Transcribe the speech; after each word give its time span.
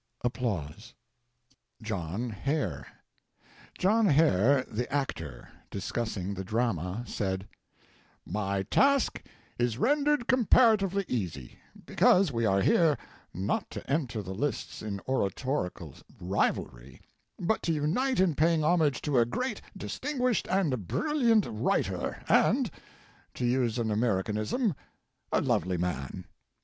JOHN 1.83 2.31
HARE. 2.31 2.87
John 3.77 4.07
Hare, 4.07 4.65
the 4.67 4.91
actor, 4.91 5.49
discussing 5.69 6.33
the 6.33 6.43
drama, 6.43 7.03
said: 7.05 7.47
"My 8.25 8.63
task 8.63 9.21
is 9.59 9.77
rendered 9.77 10.25
comparatively 10.25 11.05
easy 11.07 11.59
because 11.85 12.31
we 12.31 12.47
are 12.47 12.63
not 13.31 13.73
here 13.73 13.79
to 13.79 13.87
enter 13.87 14.23
the 14.23 14.33
lists 14.33 14.81
in 14.81 14.99
oratorical 15.07 15.93
rivalry, 16.19 16.99
but 17.37 17.61
to 17.61 17.71
unite 17.71 18.19
in 18.19 18.33
paying 18.33 18.63
homage 18.63 19.03
to 19.03 19.19
a 19.19 19.25
great 19.27 19.61
distinguished 19.77 20.47
and 20.49 20.87
brilliant 20.87 21.45
writer 21.47 22.23
and 22.27 22.71
to 23.35 23.45
use 23.45 23.77
an 23.77 23.91
Americanism 23.91 24.73
a 25.31 25.41
lovely 25.41 25.77
man. 25.77 26.25